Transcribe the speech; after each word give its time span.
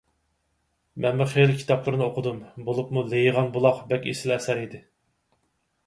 مەنمۇ 1.05 1.27
خېلى 1.33 1.57
كىتابلىرىنى 1.59 2.05
ئوقۇدۇم، 2.07 2.41
بولۇپمۇ 2.71 3.07
«لېيىغان 3.13 3.55
بۇلاق» 3.59 3.87
بەك 3.95 4.13
ئېسىل 4.15 4.39
ئەسەر 4.39 4.65
ئىدى. 4.67 4.85